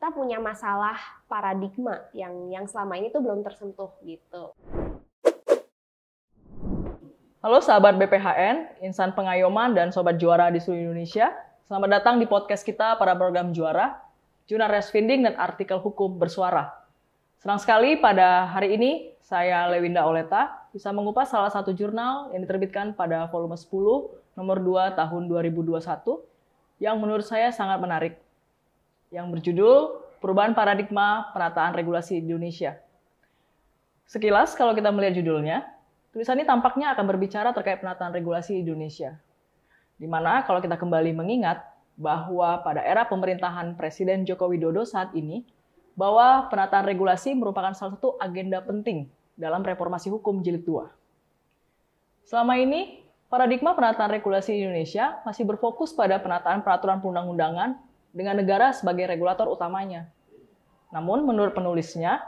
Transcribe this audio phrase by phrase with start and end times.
[0.00, 0.96] kita punya masalah
[1.28, 4.56] paradigma yang yang selama ini tuh belum tersentuh gitu.
[7.44, 11.36] Halo sahabat BPHN, insan pengayoman dan sobat juara di seluruh Indonesia.
[11.68, 14.00] Selamat datang di podcast kita pada program juara,
[14.48, 16.72] jurnal Resfinding dan artikel hukum bersuara.
[17.36, 22.96] Senang sekali pada hari ini saya Lewinda Oleta bisa mengupas salah satu jurnal yang diterbitkan
[22.96, 23.68] pada volume 10
[24.40, 25.76] nomor 2 tahun 2021
[26.80, 28.29] yang menurut saya sangat menarik
[29.10, 32.78] yang berjudul Perubahan Paradigma Penataan Regulasi Indonesia.
[34.06, 35.66] Sekilas kalau kita melihat judulnya,
[36.14, 39.18] tulisan ini tampaknya akan berbicara terkait penataan regulasi Indonesia.
[39.98, 41.62] Di mana kalau kita kembali mengingat
[41.98, 45.44] bahwa pada era pemerintahan Presiden Joko Widodo saat ini,
[45.98, 50.88] bahwa penataan regulasi merupakan salah satu agenda penting dalam reformasi hukum jilid 2.
[52.24, 59.06] Selama ini, paradigma penataan regulasi Indonesia masih berfokus pada penataan peraturan perundang-undangan dengan negara sebagai
[59.06, 60.10] regulator utamanya.
[60.90, 62.22] Namun, menurut penulisnya,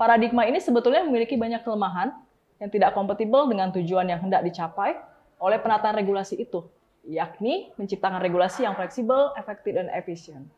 [0.00, 2.16] paradigma ini sebetulnya memiliki banyak kelemahan
[2.58, 4.98] yang tidak kompatibel dengan tujuan yang hendak dicapai
[5.38, 6.66] oleh penataan regulasi itu,
[7.06, 10.50] yakni menciptakan regulasi yang fleksibel, efektif, dan efisien.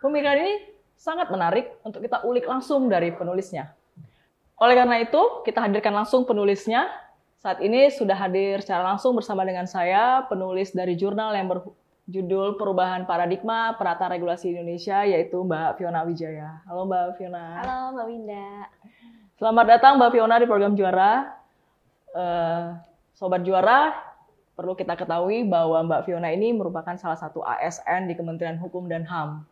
[0.00, 0.54] Pemikiran ini
[0.96, 3.74] sangat menarik untuk kita ulik langsung dari penulisnya.
[4.58, 6.90] Oleh karena itu, kita hadirkan langsung penulisnya.
[7.38, 11.46] Saat ini sudah hadir secara langsung bersama dengan saya, penulis dari jurnal yang
[12.08, 16.64] judul Perubahan Paradigma Penataan Regulasi Indonesia yaitu Mbak Fiona Wijaya.
[16.64, 17.60] Halo Mbak Fiona.
[17.60, 18.48] Halo Mbak Winda.
[19.36, 21.36] Selamat datang Mbak Fiona di program Juara.
[22.16, 22.80] Uh,
[23.12, 23.92] Sobat Juara,
[24.56, 29.04] perlu kita ketahui bahwa Mbak Fiona ini merupakan salah satu ASN di Kementerian Hukum dan
[29.04, 29.44] HAM.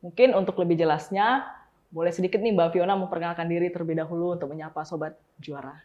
[0.00, 1.44] Mungkin untuk lebih jelasnya,
[1.92, 5.76] boleh sedikit nih Mbak Fiona memperkenalkan diri terlebih dahulu untuk menyapa Sobat Juara.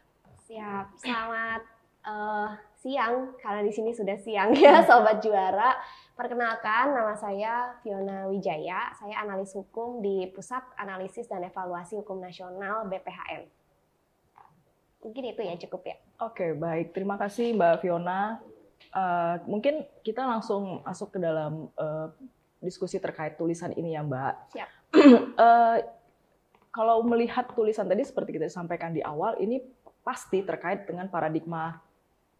[0.48, 1.60] Siap, selamat
[2.06, 5.76] uh, siang, karena di sini sudah siang ya Sobat Juara.
[6.16, 8.92] Perkenalkan, nama saya Fiona Wijaya.
[8.96, 13.44] Saya analis hukum di Pusat Analisis dan Evaluasi Hukum Nasional BPHN.
[15.04, 15.96] Mungkin itu ya cukup ya.
[16.24, 16.96] Oke, baik.
[16.96, 18.40] Terima kasih Mbak Fiona.
[18.96, 22.08] Uh, mungkin kita langsung masuk ke dalam uh,
[22.64, 24.34] diskusi terkait tulisan ini ya Mbak.
[24.56, 24.68] Siap.
[25.36, 25.76] uh,
[26.76, 29.60] kalau melihat tulisan tadi seperti kita sampaikan di awal, ini
[30.00, 31.85] pasti terkait dengan paradigma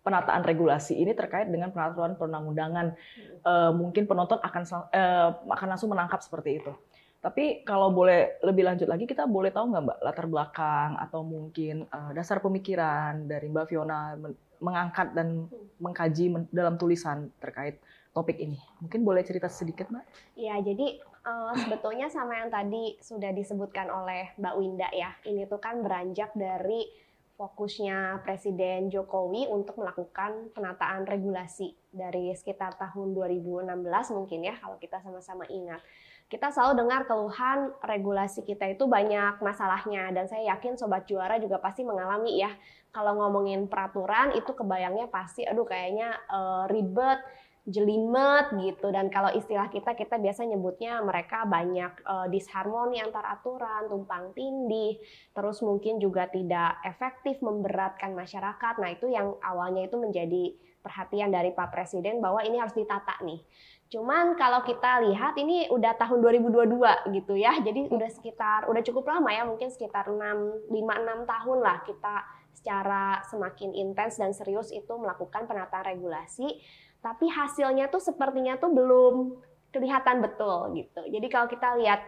[0.07, 2.95] penataan regulasi ini terkait dengan peraturan perundang-undangan.
[3.43, 4.63] Uh, mungkin penonton akan
[4.95, 6.71] uh, akan langsung menangkap seperti itu.
[7.19, 11.83] Tapi kalau boleh lebih lanjut lagi, kita boleh tahu nggak Mbak latar belakang atau mungkin
[11.91, 14.15] uh, dasar pemikiran dari Mbak Fiona
[14.63, 15.51] mengangkat dan
[15.83, 17.83] mengkaji men dalam tulisan terkait
[18.15, 18.63] topik ini.
[18.79, 20.05] Mungkin boleh cerita sedikit Mbak?
[20.39, 25.11] Ya, jadi uh, sebetulnya sama yang tadi sudah disebutkan oleh Mbak Winda ya.
[25.27, 26.87] Ini tuh kan beranjak dari
[27.37, 33.77] fokusnya Presiden Jokowi untuk melakukan penataan regulasi dari sekitar tahun 2016
[34.17, 35.85] mungkin ya kalau kita sama-sama ingat.
[36.27, 41.63] Kita selalu dengar keluhan regulasi kita itu banyak masalahnya dan saya yakin sobat juara juga
[41.63, 42.51] pasti mengalami ya.
[42.91, 47.21] Kalau ngomongin peraturan itu kebayangnya pasti aduh kayaknya uh, ribet,
[47.67, 53.91] jelimet gitu dan kalau istilah kita kita biasa nyebutnya mereka banyak uh, disharmoni antar aturan,
[53.91, 55.03] tumpang tindih,
[55.35, 58.75] terus mungkin juga tidak efektif memberatkan masyarakat.
[58.79, 63.43] Nah, itu yang awalnya itu menjadi perhatian dari Pak Presiden bahwa ini harus ditata nih.
[63.87, 67.55] Cuman kalau kita lihat ini udah tahun 2022 gitu ya.
[67.63, 72.17] Jadi udah sekitar udah cukup lama ya, mungkin sekitar 6 5 6 tahun lah kita
[72.57, 76.59] secara semakin intens dan serius itu melakukan penataan regulasi
[77.05, 79.39] tapi hasilnya tuh sepertinya tuh belum
[79.71, 81.07] kelihatan betul gitu.
[81.07, 82.03] Jadi kalau kita lihat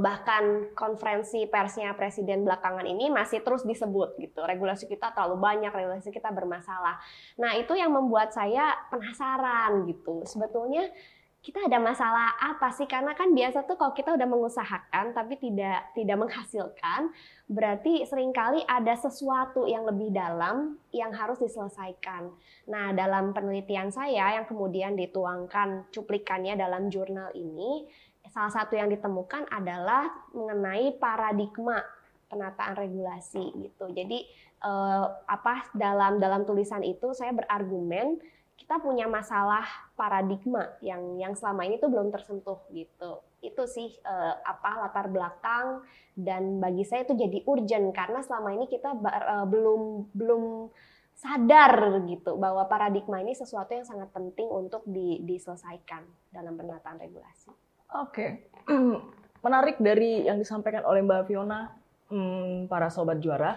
[0.00, 6.08] bahkan konferensi persnya presiden belakangan ini masih terus disebut gitu regulasi kita terlalu banyak regulasi
[6.08, 6.96] kita bermasalah
[7.36, 10.88] nah itu yang membuat saya penasaran gitu sebetulnya
[11.38, 12.84] kita ada masalah apa sih?
[12.90, 17.14] Karena kan biasa tuh kalau kita udah mengusahakan tapi tidak tidak menghasilkan,
[17.46, 22.34] berarti sering kali ada sesuatu yang lebih dalam yang harus diselesaikan.
[22.68, 27.86] Nah, dalam penelitian saya yang kemudian dituangkan cuplikannya dalam jurnal ini,
[28.30, 31.80] salah satu yang ditemukan adalah mengenai paradigma
[32.28, 33.88] penataan regulasi gitu.
[33.92, 34.28] Jadi
[34.62, 38.20] eh, apa dalam dalam tulisan itu saya berargumen
[38.58, 39.64] kita punya masalah
[39.94, 43.22] paradigma yang yang selama ini tuh belum tersentuh gitu.
[43.38, 45.86] Itu sih uh, apa latar belakang
[46.18, 50.74] dan bagi saya itu jadi urgent karena selama ini kita uh, belum belum
[51.14, 56.02] sadar gitu bahwa paradigma ini sesuatu yang sangat penting untuk di, diselesaikan
[56.34, 57.67] dalam penataan regulasi.
[57.88, 58.74] Oke, okay.
[59.44, 61.72] menarik dari yang disampaikan oleh Mbak Fiona,
[62.12, 63.56] hmm, para sobat juara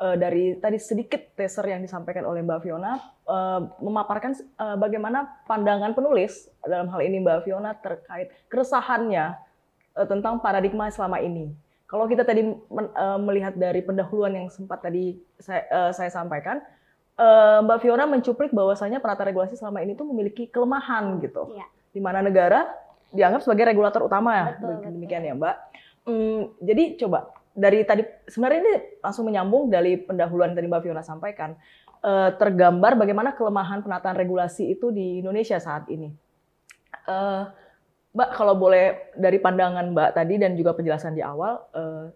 [0.00, 2.96] uh, dari tadi sedikit teaser yang disampaikan oleh Mbak Fiona
[3.28, 9.36] uh, memaparkan uh, bagaimana pandangan penulis dalam hal ini Mbak Fiona terkait keresahannya
[9.96, 11.52] uh, tentang paradigma selama ini.
[11.86, 16.64] Kalau kita tadi men, uh, melihat dari pendahuluan yang sempat tadi saya, uh, saya sampaikan,
[17.20, 21.52] uh, Mbak Fiona mencuplik bahwasanya penata regulasi selama ini tuh memiliki kelemahan gitu.
[21.52, 21.68] Iya.
[21.92, 22.85] Di mana negara
[23.16, 24.46] dianggap sebagai regulator utama ya,
[24.84, 25.32] demikian betul.
[25.32, 25.56] ya Mbak.
[26.06, 31.02] Hmm, jadi coba dari tadi sebenarnya ini langsung menyambung dari pendahuluan yang tadi Mbak Fiona
[31.02, 31.56] sampaikan
[32.04, 36.12] eh, tergambar bagaimana kelemahan penataan regulasi itu di Indonesia saat ini.
[37.08, 37.42] Eh,
[38.12, 42.06] Mbak kalau boleh dari pandangan Mbak tadi dan juga penjelasan di awal eh,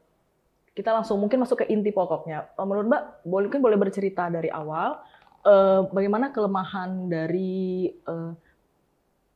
[0.77, 2.53] kita langsung mungkin masuk ke inti pokoknya.
[2.55, 5.01] Eh, Menurut Mbak boleh mungkin boleh bercerita dari awal
[5.49, 8.33] eh, bagaimana kelemahan dari eh,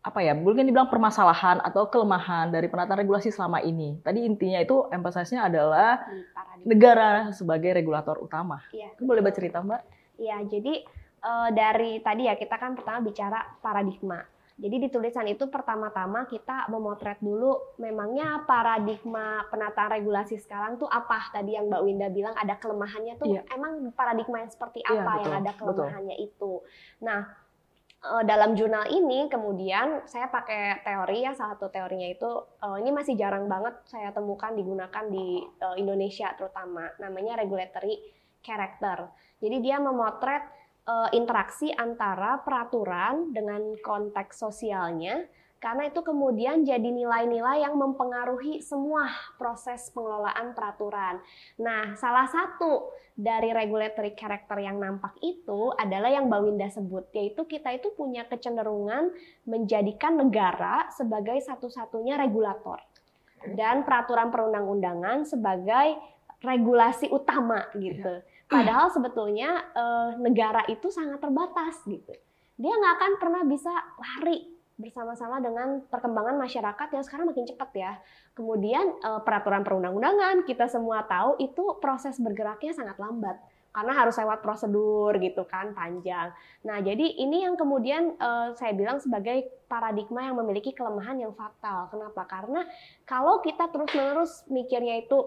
[0.04, 3.96] apa ya mungkin dibilang permasalahan atau kelemahan dari penataan regulasi selama ini.
[4.04, 6.04] Tadi intinya itu emphasize-nya adalah
[6.60, 8.60] negara sebagai regulator utama.
[8.68, 8.92] Iya.
[9.00, 9.82] Boleh bercerita Mbak?
[10.20, 10.84] Iya, jadi
[11.24, 14.20] eh, dari tadi ya kita kan pertama bicara paradigma.
[14.54, 21.32] Jadi di tulisan itu pertama-tama kita memotret dulu memangnya paradigma penataan regulasi sekarang tuh apa?
[21.34, 23.42] Tadi yang Mbak Winda bilang ada kelemahannya tuh Iya.
[23.50, 25.58] emang paradigma yang seperti Iya, apa yang betul, ada betul.
[25.58, 26.52] kelemahannya itu.
[27.02, 27.20] Nah,
[28.28, 32.30] dalam jurnal ini kemudian saya pakai teori ya salah satu teorinya itu
[32.60, 37.96] eh, ini masih jarang banget saya temukan digunakan di eh, Indonesia terutama namanya regulatory
[38.44, 39.08] character.
[39.40, 40.44] Jadi dia memotret
[40.84, 45.24] eh, interaksi antara peraturan dengan konteks sosialnya
[45.64, 49.08] karena itu kemudian jadi nilai-nilai yang mempengaruhi semua
[49.40, 51.24] proses pengelolaan peraturan.
[51.56, 57.48] Nah, salah satu dari regulatory character yang nampak itu adalah yang Mbak Winda sebut, yaitu
[57.48, 59.16] kita itu punya kecenderungan
[59.48, 62.84] menjadikan negara sebagai satu-satunya regulator
[63.56, 65.96] dan peraturan perundang-undangan sebagai
[66.44, 68.20] regulasi utama gitu.
[68.52, 72.12] Padahal sebetulnya eh, negara itu sangat terbatas gitu.
[72.60, 77.92] Dia nggak akan pernah bisa lari bersama-sama dengan perkembangan masyarakat yang sekarang makin cepat ya.
[78.34, 83.38] Kemudian eh, peraturan perundang-undangan kita semua tahu itu proses bergeraknya sangat lambat
[83.74, 86.30] karena harus lewat prosedur gitu kan panjang.
[86.62, 91.90] Nah jadi ini yang kemudian eh, saya bilang sebagai paradigma yang memiliki kelemahan yang fatal.
[91.90, 92.22] Kenapa?
[92.26, 92.66] Karena
[93.06, 95.22] kalau kita terus-menerus mikirnya itu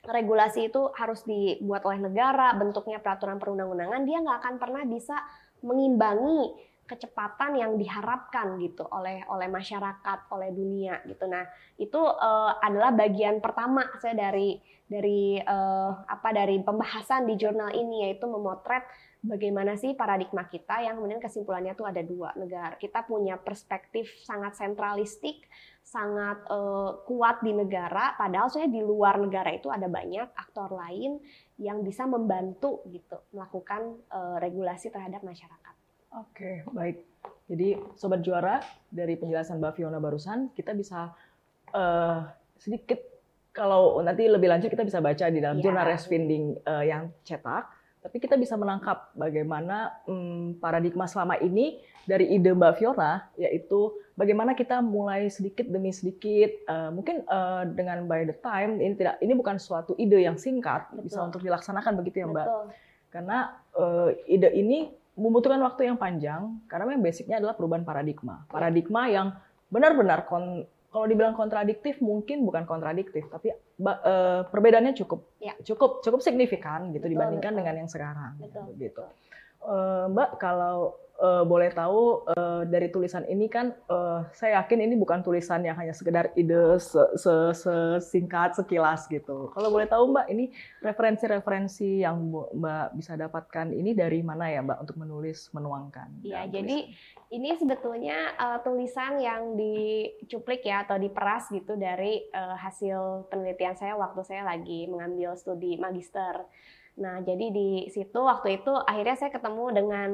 [0.00, 5.12] regulasi itu harus dibuat oleh negara, bentuknya peraturan perundang-undangan, dia nggak akan pernah bisa
[5.60, 11.30] mengimbangi kecepatan yang diharapkan gitu oleh oleh masyarakat, oleh dunia gitu.
[11.30, 11.46] Nah
[11.78, 14.58] itu eh, adalah bagian pertama saya dari
[14.90, 18.82] dari eh, apa dari pembahasan di jurnal ini yaitu memotret
[19.22, 22.74] bagaimana sih paradigma kita yang kemudian kesimpulannya tuh ada dua negara.
[22.74, 25.46] Kita punya perspektif sangat sentralistik,
[25.84, 31.20] sangat eh, kuat di negara, padahal saya di luar negara itu ada banyak aktor lain
[31.60, 35.79] yang bisa membantu gitu melakukan eh, regulasi terhadap masyarakat.
[36.10, 37.06] Oke, baik.
[37.46, 38.58] Jadi sobat juara
[38.90, 41.10] dari penjelasan Mbak Fiona barusan kita bisa
[41.70, 42.20] eh,
[42.58, 42.98] sedikit
[43.50, 45.64] kalau nanti lebih lanjut kita bisa baca di dalam Iya.
[45.70, 47.66] jurnal Resfinding eh, yang cetak,
[48.00, 54.54] tapi kita bisa menangkap bagaimana hmm, paradigma selama ini dari ide Mbak Fiona yaitu bagaimana
[54.54, 59.34] kita mulai sedikit demi sedikit eh, mungkin eh, dengan by the time ini tidak ini
[59.34, 61.28] bukan suatu ide yang singkat bisa Betul.
[61.34, 62.64] untuk dilaksanakan begitu ya Mbak Betul.
[63.10, 63.38] karena
[63.74, 64.78] eh, ide ini
[65.20, 68.48] membutuhkan waktu yang panjang karena memang basicnya adalah perubahan paradigma.
[68.48, 69.36] Paradigma yang
[69.68, 75.54] benar-benar kon- kalau dibilang kontradiktif mungkin bukan kontradiktif, tapi eh, perbedaannya cukup Ya.
[75.62, 77.60] cukup cukup signifikan gitu Betul, dibandingkan betul.
[77.62, 78.32] dengan yang sekarang.
[78.38, 79.04] Betul, Gitu.
[79.60, 84.96] Eh, Mbak kalau eh, boleh tahu eh, dari tulisan ini kan eh, saya yakin ini
[84.96, 89.52] bukan tulisan yang hanya sekedar ide se- se- sesingkat sekilas gitu.
[89.52, 90.48] Kalau boleh tahu Mbak ini
[90.80, 92.16] referensi-referensi yang
[92.56, 96.24] Mbak bisa dapatkan ini dari mana ya Mbak untuk menulis menuangkan?
[96.24, 97.28] Iya, jadi tulisan?
[97.36, 103.92] ini sebetulnya eh, tulisan yang dicuplik ya atau diperas gitu dari eh, hasil penelitian saya
[103.92, 106.48] waktu saya lagi mengambil studi magister.
[107.00, 110.08] Nah, jadi di situ waktu itu akhirnya saya ketemu dengan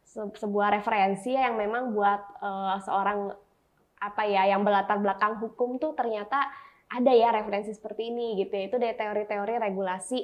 [0.00, 3.30] se- sebuah referensi yang memang buat eh, seorang
[4.00, 6.48] apa ya yang berlatar belakang hukum tuh ternyata
[6.90, 8.62] ada ya referensi seperti ini gitu ya.
[8.72, 10.18] Itu dari teori-teori regulasi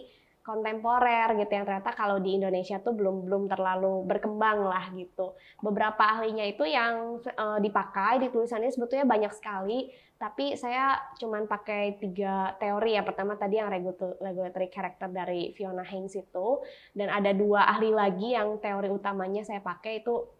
[0.46, 5.34] kontemporer gitu yang ternyata kalau di Indonesia tuh belum belum terlalu berkembang lah gitu.
[5.58, 11.98] Beberapa ahlinya itu yang eh, dipakai di tulisannya sebetulnya banyak sekali, tapi saya cuman pakai
[11.98, 13.02] tiga teori ya.
[13.02, 16.62] Pertama tadi yang regulator- regulatory character dari Fiona Haynes itu,
[16.94, 20.35] dan ada dua ahli lagi yang teori utamanya saya pakai itu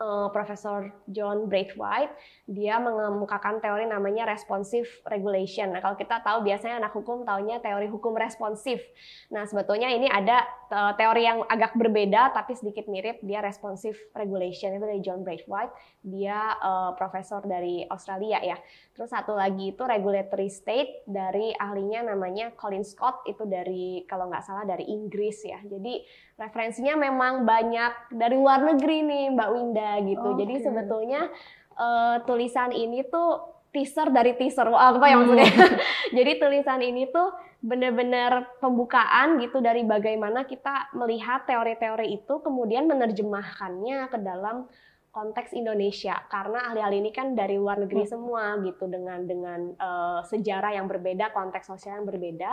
[0.00, 2.12] uh, Profesor John Braithwaite,
[2.44, 5.72] dia mengemukakan teori namanya responsive regulation.
[5.72, 8.80] Nah, kalau kita tahu biasanya anak hukum taunya teori hukum responsif.
[9.32, 13.20] Nah, sebetulnya ini ada uh, teori yang agak berbeda tapi sedikit mirip.
[13.24, 15.72] Dia responsive regulation itu dari John Braithwaite.
[16.04, 18.56] Dia uh, profesor dari Australia ya.
[18.92, 24.44] Terus satu lagi itu regulatory state dari ahlinya namanya Colin Scott itu dari kalau nggak
[24.44, 25.58] salah dari Inggris ya.
[25.64, 26.04] Jadi
[26.36, 30.28] referensinya memang banyak dari luar negeri nih Mbak Winda gitu.
[30.34, 30.38] Okay.
[30.44, 31.22] Jadi sebetulnya
[31.76, 34.66] uh, tulisan ini tuh teaser dari teaser.
[34.72, 35.50] Wah, apa ya maksudnya?
[35.52, 35.76] Hmm.
[36.16, 37.28] Jadi tulisan ini tuh
[37.60, 44.70] benar-benar pembukaan gitu dari bagaimana kita melihat teori-teori itu kemudian menerjemahkannya ke dalam
[45.16, 48.12] konteks Indonesia karena ahli-ahli ini kan dari luar negeri hmm.
[48.12, 52.52] semua gitu dengan dengan uh, sejarah yang berbeda, konteks sosial yang berbeda.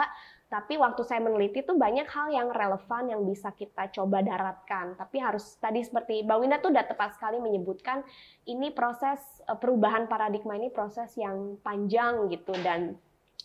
[0.53, 4.93] Tapi waktu saya meneliti tuh banyak hal yang relevan yang bisa kita coba daratkan.
[4.93, 8.05] Tapi harus tadi seperti Mbak Winda tuh udah tepat sekali menyebutkan
[8.45, 9.17] ini proses
[9.49, 12.93] uh, perubahan paradigma ini proses yang panjang gitu dan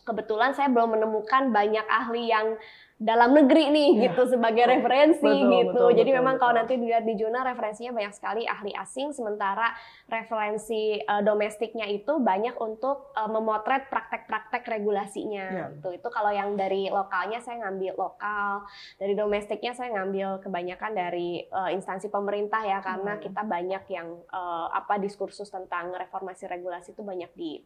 [0.05, 2.61] kebetulan saya belum menemukan banyak ahli yang
[2.99, 4.03] dalam negeri nih ya.
[4.11, 5.71] gitu sebagai referensi betul, gitu.
[5.71, 6.43] Betul, Jadi betul, memang betul.
[6.43, 9.71] kalau nanti dilihat di jurnal referensinya banyak sekali ahli asing sementara
[10.11, 15.67] referensi uh, domestiknya itu banyak untuk uh, memotret praktek-praktek regulasinya ya.
[15.79, 15.95] gitu.
[15.95, 18.67] Itu kalau yang dari lokalnya saya ngambil lokal,
[18.99, 23.23] dari domestiknya saya ngambil kebanyakan dari uh, instansi pemerintah ya karena hmm.
[23.23, 27.63] kita banyak yang uh, apa diskursus tentang reformasi regulasi itu banyak di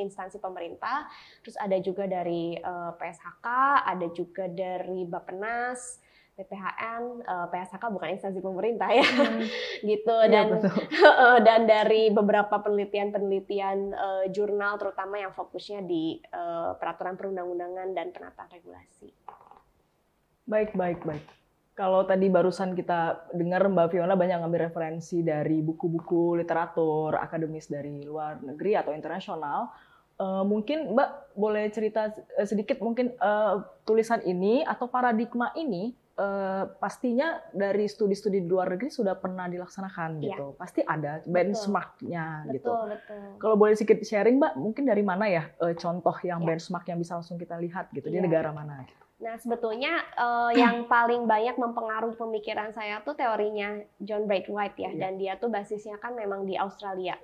[0.00, 1.04] instansi pemerintah.
[1.44, 3.46] Terus ada juga dari uh, PSHK,
[3.84, 5.98] ada juga dari dari Bappenas,
[6.40, 9.44] PPHN, uh, eh, PSHK bukan instansi pemerintah ya, hmm.
[9.90, 16.78] gitu iya, dan ya, dan dari beberapa penelitian-penelitian uh, jurnal terutama yang fokusnya di uh,
[16.80, 19.12] peraturan perundang-undangan dan penataan regulasi.
[20.48, 21.24] Baik, baik, baik.
[21.76, 28.04] Kalau tadi barusan kita dengar Mbak Fiona banyak ngambil referensi dari buku-buku literatur akademis dari
[28.04, 29.70] luar negeri atau internasional,
[30.20, 36.68] Uh, mungkin Mbak boleh cerita eh, sedikit mungkin uh, tulisan ini atau paradigma ini uh,
[36.76, 40.36] pastinya dari studi-studi di luar negeri sudah pernah dilaksanakan iya.
[40.36, 40.46] gitu.
[40.60, 42.68] Pasti ada benchmarknya gitu.
[42.68, 43.40] Betul.
[43.40, 46.46] Kalau boleh sedikit sharing Mbak, mungkin dari mana ya uh, contoh yang ya.
[46.52, 48.12] benchmark yang bisa langsung kita lihat gitu ya.
[48.12, 48.26] di iya.
[48.28, 48.84] negara mana?
[48.84, 49.00] Gitu.
[49.20, 54.96] Nah, sebetulnya uh, yang paling banyak mempengaruhi pemikiran saya tuh teorinya John Braithwaite ya, ya.
[54.96, 57.20] dan dia tuh basisnya kan memang di Australia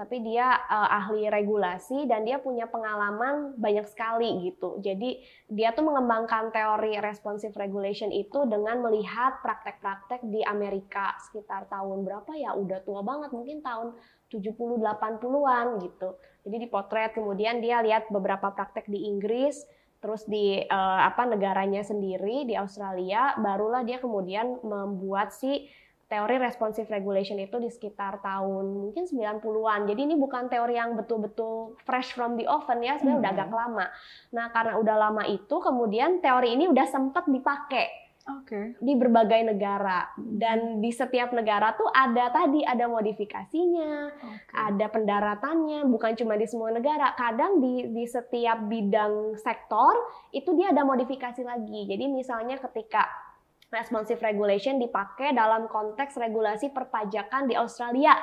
[0.00, 4.80] tapi dia uh, ahli regulasi dan dia punya pengalaman banyak sekali gitu.
[4.80, 12.08] Jadi dia tuh mengembangkan teori responsive regulation itu dengan melihat praktek-praktek di Amerika sekitar tahun
[12.08, 12.56] berapa ya?
[12.56, 13.92] Udah tua banget, mungkin tahun
[14.32, 16.16] 70 80-an gitu.
[16.48, 19.68] Jadi dipotret kemudian dia lihat beberapa praktek di Inggris,
[20.00, 25.68] terus di uh, apa negaranya sendiri di Australia, barulah dia kemudian membuat si
[26.10, 29.86] teori responsive regulation itu di sekitar tahun mungkin 90-an.
[29.86, 33.22] Jadi ini bukan teori yang betul-betul fresh from the oven ya, sebenarnya hmm.
[33.22, 33.86] udah agak lama.
[34.34, 38.74] Nah, karena udah lama itu kemudian teori ini udah sempat dipakai okay.
[38.82, 44.36] di berbagai negara dan di setiap negara tuh ada tadi ada modifikasinya, okay.
[44.50, 47.14] ada pendaratannya, bukan cuma di semua negara.
[47.14, 49.94] Kadang di di setiap bidang sektor
[50.34, 51.86] itu dia ada modifikasi lagi.
[51.86, 53.29] Jadi misalnya ketika
[53.70, 58.14] responsive regulation dipakai dalam konteks regulasi perpajakan di Australia.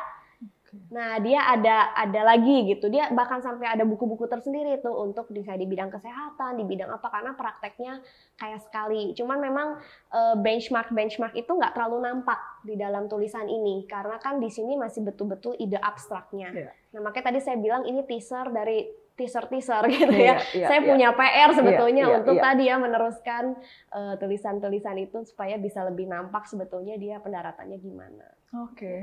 [0.91, 2.91] Nah, dia ada ada lagi gitu.
[2.91, 7.07] Dia bahkan sampai ada buku-buku tersendiri itu untuk bisa di bidang kesehatan, di bidang apa
[7.07, 8.03] karena prakteknya
[8.35, 9.15] kayak sekali.
[9.15, 9.79] Cuman memang
[10.11, 12.37] eh, benchmark benchmark itu nggak terlalu nampak
[12.67, 16.51] di dalam tulisan ini karena kan di sini masih betul-betul ide abstraknya.
[16.51, 16.73] Yeah.
[16.99, 20.37] Nah, makanya tadi saya bilang ini teaser dari teaser-teaser gitu ya.
[20.37, 20.87] Iya, iya, saya iya.
[20.87, 22.43] punya PR sebetulnya iya, iya, untuk iya.
[22.45, 23.43] tadi ya meneruskan
[23.91, 28.25] uh, tulisan-tulisan itu supaya bisa lebih nampak sebetulnya dia pendaratannya gimana.
[28.63, 28.99] Oke, okay.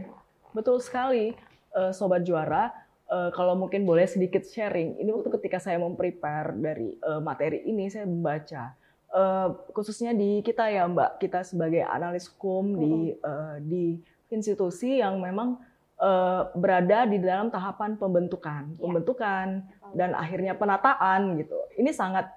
[0.54, 1.35] betul sekali,
[1.75, 2.71] uh, sobat juara.
[3.04, 7.92] Uh, kalau mungkin boleh sedikit sharing, ini waktu ketika saya memprepare dari uh, materi ini
[7.92, 8.73] saya membaca
[9.14, 14.02] uh, khususnya di kita ya Mbak, kita sebagai analis hukum di uh, di
[14.35, 15.62] institusi yang memang
[16.02, 19.62] uh, berada di dalam tahapan pembentukan, pembentukan
[19.94, 21.56] dan akhirnya penataan gitu.
[21.78, 22.30] Ini sangat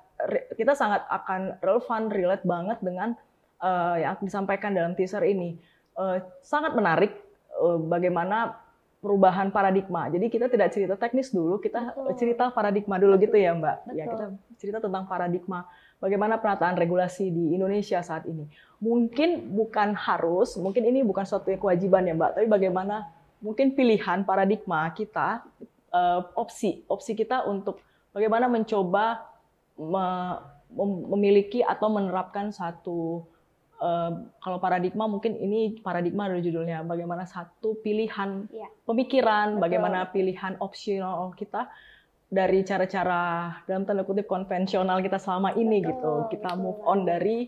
[0.58, 3.14] kita sangat akan relevan, relate banget dengan
[3.62, 5.58] uh, yang disampaikan dalam teaser ini.
[5.98, 7.14] Uh, sangat menarik
[7.58, 8.58] uh, bagaimana
[8.98, 10.10] perubahan paradigma.
[10.10, 12.18] Jadi kita tidak cerita teknis dulu, kita Betul.
[12.18, 13.26] cerita paradigma dulu Betul.
[13.30, 13.78] gitu ya Mbak.
[13.86, 13.98] Betul.
[13.98, 14.26] Ya kita
[14.58, 15.70] cerita tentang paradigma
[16.02, 18.50] bagaimana penataan regulasi di Indonesia saat ini.
[18.82, 23.06] Mungkin bukan harus, mungkin ini bukan suatu kewajiban ya Mbak, tapi bagaimana
[23.38, 25.46] mungkin pilihan paradigma kita
[25.98, 27.82] uh, opsi opsi kita untuk
[28.14, 29.26] bagaimana mencoba
[29.82, 30.06] me,
[31.10, 33.26] memiliki atau menerapkan satu
[33.82, 34.12] uh,
[34.42, 38.68] kalau paradigma mungkin ini paradigma dari judulnya bagaimana satu pilihan ya.
[38.86, 39.64] pemikiran, Betul.
[39.64, 41.72] bagaimana pilihan opsional kita
[42.28, 45.90] dari cara-cara dalam tanda kutip konvensional kita selama ini Betul.
[45.96, 46.14] gitu.
[46.38, 47.48] Kita move on dari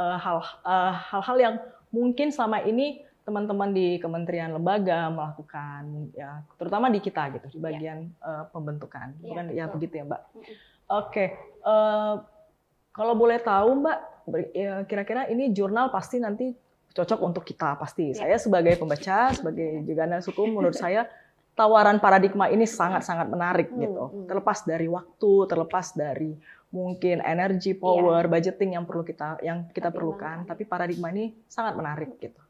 [0.00, 1.54] uh, hal uh, hal-hal yang
[1.92, 7.64] mungkin selama ini teman-teman di kementerian lembaga melakukan ya terutama di kita gitu di ya.
[7.64, 8.20] bagian ya.
[8.20, 10.44] uh, pembentukan ya, bukan ya begitu ya mbak oke
[11.08, 11.28] okay.
[11.64, 12.20] uh,
[12.92, 13.98] kalau boleh tahu mbak
[14.52, 16.52] ya, kira-kira ini jurnal pasti nanti
[16.94, 18.28] cocok untuk kita pasti ya.
[18.28, 21.08] saya sebagai pembaca sebagai juga hukum menurut saya
[21.56, 24.26] tawaran paradigma ini sangat-sangat menarik hmm, gitu hmm.
[24.28, 26.36] terlepas dari waktu terlepas dari
[26.74, 27.80] mungkin energi iya.
[27.80, 28.30] power ya.
[28.36, 32.43] budgeting yang perlu kita yang kita tapi perlukan tapi paradigma ini sangat menarik gitu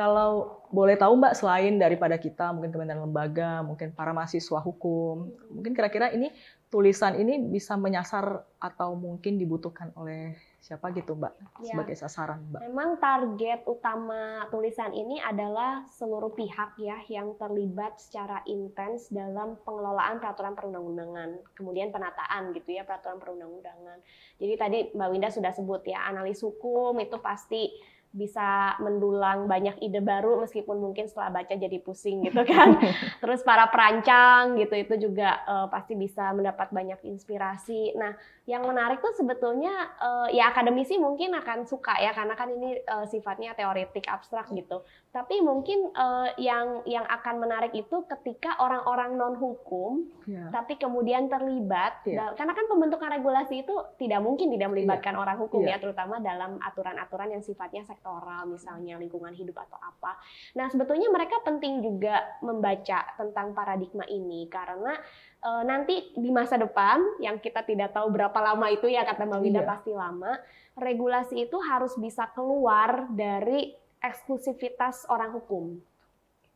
[0.00, 5.76] kalau boleh tahu Mbak, selain daripada kita, mungkin kementerian lembaga, mungkin para mahasiswa hukum, mungkin
[5.76, 6.32] kira-kira ini
[6.72, 11.74] tulisan ini bisa menyasar atau mungkin dibutuhkan oleh siapa gitu Mbak ya.
[11.74, 12.60] sebagai sasaran Mbak?
[12.64, 20.16] Memang target utama tulisan ini adalah seluruh pihak ya yang terlibat secara intens dalam pengelolaan
[20.16, 24.00] peraturan perundang-undangan, kemudian penataan gitu ya peraturan perundang-undangan.
[24.40, 27.68] Jadi tadi Mbak Winda sudah sebut ya analis hukum itu pasti
[28.10, 32.74] bisa mendulang banyak ide baru meskipun mungkin setelah baca jadi pusing gitu kan.
[33.22, 37.94] Terus para perancang gitu itu juga uh, pasti bisa mendapat banyak inspirasi.
[37.94, 38.18] Nah,
[38.50, 43.06] yang menarik tuh sebetulnya uh, ya akademisi mungkin akan suka ya karena kan ini uh,
[43.06, 44.82] sifatnya teoretik abstrak gitu.
[45.14, 50.48] Tapi mungkin uh, yang yang akan menarik itu ketika orang-orang non hukum yeah.
[50.50, 52.32] tapi kemudian terlibat yeah.
[52.34, 55.22] karena kan pembentukan regulasi itu tidak mungkin tidak melibatkan yeah.
[55.22, 55.76] orang hukum yeah.
[55.76, 60.16] ya terutama dalam aturan-aturan yang sifatnya sektoral misalnya lingkungan hidup atau apa.
[60.56, 64.96] Nah, sebetulnya mereka penting juga membaca tentang paradigma ini karena
[65.44, 69.40] e, nanti di masa depan yang kita tidak tahu berapa lama itu ya kata Mbak
[69.44, 69.68] Winda iya.
[69.68, 70.32] pasti lama,
[70.80, 75.76] regulasi itu harus bisa keluar dari eksklusivitas orang hukum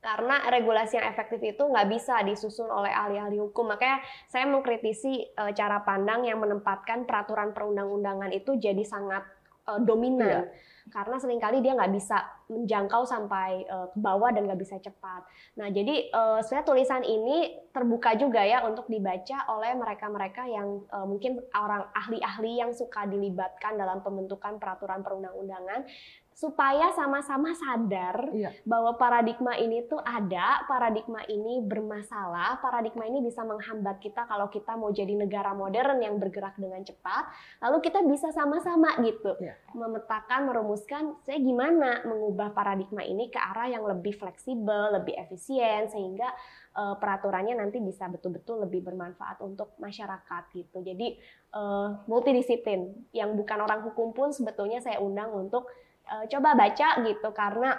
[0.00, 3.72] karena regulasi yang efektif itu nggak bisa disusun oleh ahli-ahli hukum.
[3.72, 9.24] Makanya saya mengkritisi e, cara pandang yang menempatkan peraturan perundang-undangan itu jadi sangat
[9.64, 10.48] e, dominan.
[10.48, 12.20] Iya karena sering kali dia nggak bisa
[12.52, 15.24] menjangkau sampai uh, ke bawah dan nggak bisa cepat.
[15.56, 21.08] Nah, jadi uh, sebenarnya tulisan ini terbuka juga ya untuk dibaca oleh mereka-mereka yang uh,
[21.08, 25.88] mungkin orang ahli-ahli yang suka dilibatkan dalam pembentukan peraturan perundang-undangan
[26.34, 28.50] supaya sama-sama sadar iya.
[28.66, 34.74] bahwa paradigma ini tuh ada, paradigma ini bermasalah, paradigma ini bisa menghambat kita kalau kita
[34.74, 37.30] mau jadi negara modern yang bergerak dengan cepat,
[37.62, 39.54] lalu kita bisa sama-sama gitu iya.
[39.78, 46.34] memetakan, merumuskan saya gimana mengubah paradigma ini ke arah yang lebih fleksibel, lebih efisien sehingga
[46.74, 50.82] uh, peraturannya nanti bisa betul-betul lebih bermanfaat untuk masyarakat gitu.
[50.82, 51.14] Jadi
[51.54, 55.70] uh, multidisiplin yang bukan orang hukum pun sebetulnya saya undang untuk
[56.08, 57.76] uh, coba baca gitu karena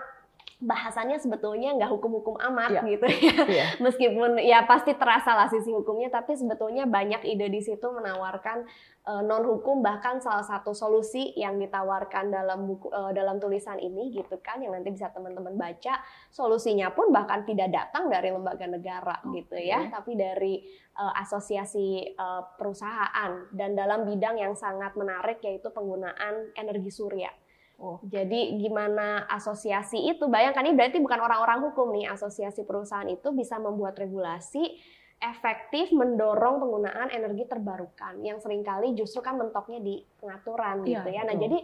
[0.56, 2.84] bahasannya sebetulnya nggak hukum-hukum amat yeah.
[2.88, 3.34] gitu ya.
[3.56, 3.70] Yeah.
[3.84, 8.64] Meskipun ya pasti terasa lah sisi hukumnya, tapi sebetulnya banyak ide di situ menawarkan
[9.06, 13.78] uh, eh, non hukum bahkan salah satu solusi yang ditawarkan dalam buku uh, dalam tulisan
[13.78, 16.00] ini gitu kan yang nanti bisa teman-teman baca.
[16.32, 19.44] Solusinya pun bahkan tidak datang dari lembaga negara okay.
[19.44, 20.64] gitu ya, tapi dari
[20.96, 27.30] uh, asosiasi uh, perusahaan dan dalam bidang yang sangat menarik yaitu penggunaan energi surya.
[27.76, 28.00] Oh.
[28.08, 33.60] Jadi gimana asosiasi itu, bayangkan ini berarti bukan orang-orang hukum nih, asosiasi perusahaan itu bisa
[33.60, 34.80] membuat regulasi
[35.20, 41.10] efektif mendorong penggunaan energi terbarukan yang sering kali justru kan mentoknya di pengaturan ya, gitu
[41.12, 41.22] ya.
[41.28, 41.58] Nah, jadi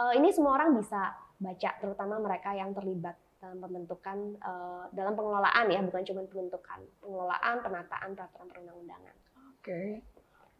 [0.00, 5.72] uh, ini semua orang bisa baca terutama mereka yang terlibat dalam pembentukan uh, dalam pengelolaan
[5.72, 9.14] ya, bukan cuma pembentukan, pengelolaan, penataan peraturan perundang-undangan.
[9.56, 10.04] Oke.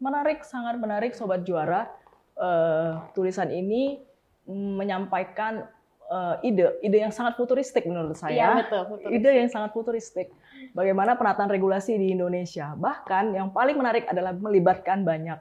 [0.01, 1.89] Menarik, sangat menarik sobat juara.
[2.33, 4.01] Uh, tulisan ini
[4.49, 5.67] menyampaikan
[6.11, 8.35] uh, ide, ide yang sangat futuristik menurut saya.
[8.35, 9.17] Iya, betul, futuristik.
[9.21, 10.27] Ide yang sangat futuristik.
[10.75, 12.75] Bagaimana penataan regulasi di Indonesia.
[12.75, 15.39] Bahkan yang paling menarik adalah melibatkan banyak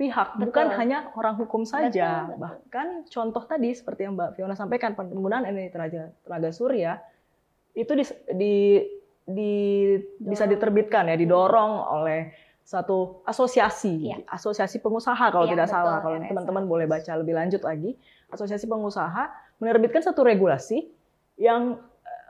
[0.00, 0.48] pihak, betul.
[0.48, 2.24] bukan hanya orang hukum saja.
[2.24, 2.40] Betul, betul.
[2.40, 6.96] Bahkan contoh tadi seperti yang Mbak Fiona sampaikan, penggunaan energi tenaga, tenaga surya
[7.76, 8.54] itu di, di,
[9.28, 9.52] di
[10.16, 12.32] bisa diterbitkan ya, didorong oleh
[12.64, 14.16] satu asosiasi, ya.
[14.30, 15.98] asosiasi pengusaha kalau ya, tidak betul, salah.
[16.00, 17.92] Kalau teman-teman boleh baca lebih lanjut lagi,
[18.30, 20.88] asosiasi pengusaha menerbitkan satu regulasi
[21.36, 21.78] yang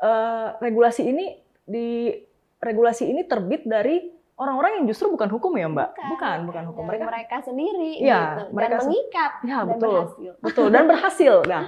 [0.03, 2.13] uh, regulasi ini di
[2.61, 4.11] regulasi ini terbit dari
[4.41, 8.21] orang-orang yang justru bukan hukum ya mbak, bukan, bukan, bukan hukum mereka mereka sendiri, ya,
[8.41, 8.45] gitu.
[8.57, 10.33] mereka dan mengikat, ya dan betul, berhasil.
[10.41, 11.35] betul dan berhasil.
[11.45, 11.63] Nah,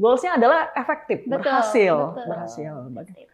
[0.00, 2.26] goalsnya adalah efektif, betul, berhasil, betul.
[2.32, 2.72] berhasil.
[2.88, 3.26] berhasil.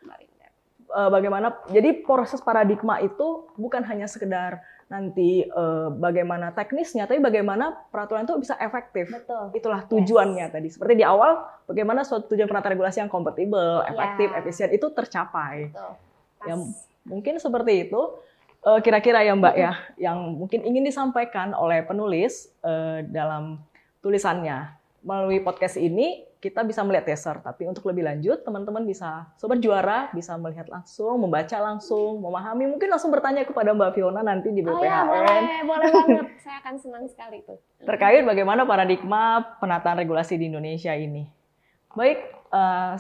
[0.93, 4.61] Eh, bagaimana jadi proses paradigma itu bukan hanya sekedar
[4.93, 9.09] nanti uh, bagaimana teknisnya, tapi bagaimana peraturan itu bisa efektif.
[9.09, 9.57] Betul.
[9.57, 10.53] Itulah tujuannya yes.
[10.53, 10.69] tadi.
[10.69, 14.41] Seperti di awal, bagaimana suatu tujuan penataan regulasi yang kompatibel, efektif, yeah.
[14.45, 15.73] efisien itu tercapai.
[15.73, 15.93] Betul.
[16.45, 16.55] Ya,
[17.09, 18.21] mungkin seperti itu.
[18.63, 23.59] Eh, kira-kira uh, ya Mbak ya, yang mungkin ingin disampaikan oleh penulis uh, dalam
[24.07, 24.71] tulisannya
[25.03, 30.11] melalui podcast ini kita bisa melihat teaser, tapi untuk lebih lanjut teman-teman bisa sobat juara
[30.11, 34.75] bisa melihat langsung, membaca langsung, memahami, mungkin langsung bertanya kepada Mbak Fiona nanti di BPHN.
[34.75, 36.27] Oh ya, boleh, boleh banget.
[36.43, 37.63] Saya akan senang sekali tuh.
[37.87, 41.31] Terkait bagaimana paradigma penataan regulasi di Indonesia ini.
[41.95, 42.19] Baik,
[42.51, 42.99] uh,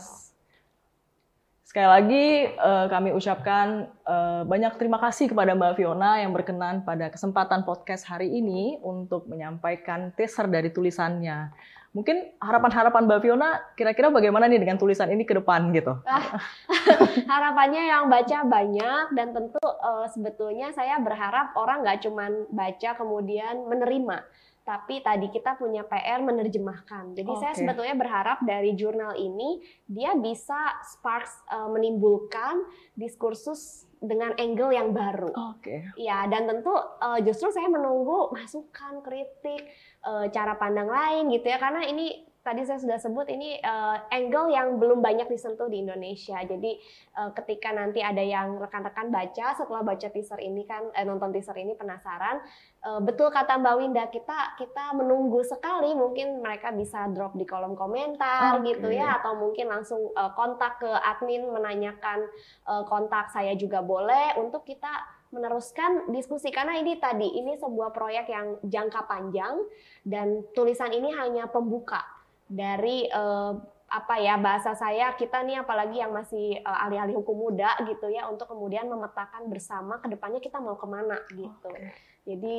[1.66, 2.26] sekali lagi
[2.62, 8.07] uh, kami ucapkan uh, banyak terima kasih kepada Mbak Fiona yang berkenan pada kesempatan podcast
[8.07, 11.50] hari ini untuk menyampaikan teaser dari tulisannya.
[11.92, 16.00] Mungkin harapan-harapan Mbak Fiona kira-kira bagaimana nih dengan tulisan ini ke depan gitu?
[16.09, 16.40] Ah,
[17.37, 23.68] harapannya yang baca banyak dan tentu uh, sebetulnya saya berharap orang nggak cuma baca kemudian
[23.68, 24.24] menerima,
[24.64, 27.12] tapi tadi kita punya PR menerjemahkan.
[27.12, 27.40] Jadi okay.
[27.44, 32.64] saya sebetulnya berharap dari jurnal ini dia bisa sparks uh, menimbulkan
[32.96, 35.31] diskursus dengan angle yang baru.
[35.55, 35.92] Oke.
[35.92, 36.09] Okay.
[36.09, 39.66] Ya, dan tentu uh, justru saya menunggu masukan, kritik,
[40.06, 44.50] uh, cara pandang lain gitu ya karena ini tadi saya sudah sebut ini uh, angle
[44.50, 46.42] yang belum banyak disentuh di Indonesia.
[46.42, 46.74] Jadi
[47.14, 51.54] uh, ketika nanti ada yang rekan-rekan baca setelah baca teaser ini kan eh, nonton teaser
[51.54, 52.42] ini penasaran,
[52.82, 57.78] uh, betul kata Mbak Winda kita kita menunggu sekali mungkin mereka bisa drop di kolom
[57.78, 58.74] komentar okay.
[58.74, 62.26] gitu ya atau mungkin langsung uh, kontak ke admin menanyakan
[62.66, 68.28] uh, kontak saya juga boleh untuk kita meneruskan diskusi karena ini tadi ini sebuah proyek
[68.28, 69.64] yang jangka panjang
[70.04, 72.04] dan tulisan ini hanya pembuka
[72.44, 73.56] dari uh,
[73.92, 78.28] apa ya bahasa saya kita nih apalagi yang masih uh, ahli-ahli hukum muda gitu ya
[78.28, 81.68] untuk kemudian memetakan bersama ke depannya kita mau ke mana gitu.
[81.68, 81.92] Okay.
[82.28, 82.56] Jadi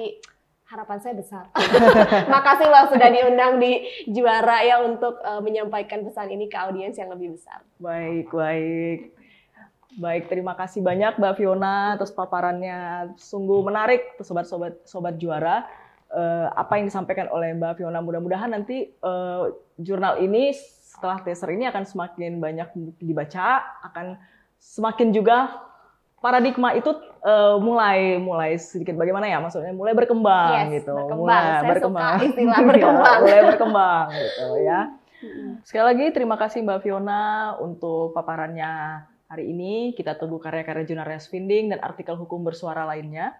[0.69, 1.45] harapan saya besar.
[2.33, 7.13] Makasih loh sudah diundang di juara ya untuk uh, menyampaikan pesan ini ke audiens yang
[7.13, 7.61] lebih besar.
[7.77, 9.22] Baik, baik.
[9.93, 13.13] Baik, terima kasih banyak Mbak Fiona atas paparannya.
[13.17, 15.65] Sungguh menarik sobat-sobat sobat juara.
[16.13, 19.49] Uh, apa yang disampaikan oleh Mbak Fiona mudah-mudahan nanti uh,
[19.81, 22.69] jurnal ini setelah teaser ini akan semakin banyak
[23.01, 24.21] dibaca, akan
[24.61, 25.57] semakin juga
[26.21, 26.93] paradigma itu
[27.25, 31.19] uh, mulai mulai sedikit bagaimana ya maksudnya mulai berkembang yes, gitu, berkembang.
[31.25, 34.81] mulai Saya berkembang, suka istilah berkembang, mulai berkembang gitu ya.
[35.65, 39.03] Sekali lagi terima kasih Mbak Fiona untuk paparannya
[39.33, 43.33] Hari ini kita tunggu karya-karya jurnal Resfinding dan artikel hukum bersuara lainnya.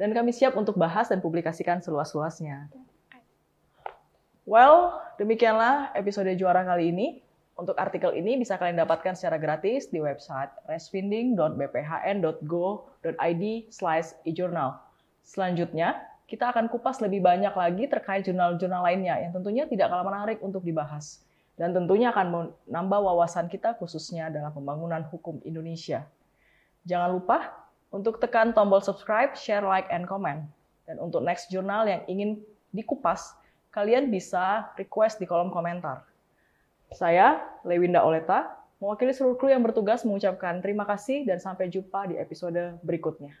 [0.00, 2.72] Dan kami siap untuk bahas dan publikasikan seluas-luasnya.
[4.48, 7.20] Well, demikianlah episode juara kali ini.
[7.60, 14.80] Untuk artikel ini bisa kalian dapatkan secara gratis di website resfinding.bphn.go.id slash e-journal.
[15.28, 20.40] Selanjutnya, kita akan kupas lebih banyak lagi terkait jurnal-jurnal lainnya yang tentunya tidak kalah menarik
[20.40, 21.20] untuk dibahas
[21.60, 26.08] dan tentunya akan menambah wawasan kita khususnya dalam pembangunan hukum Indonesia.
[26.88, 27.52] Jangan lupa
[27.92, 30.48] untuk tekan tombol subscribe, share, like, and comment.
[30.88, 32.40] Dan untuk next jurnal yang ingin
[32.72, 33.36] dikupas,
[33.70, 36.02] kalian bisa request di kolom komentar.
[36.92, 42.18] Saya, Lewinda Oleta, mewakili seluruh kru yang bertugas mengucapkan terima kasih dan sampai jumpa di
[42.18, 43.32] episode berikutnya.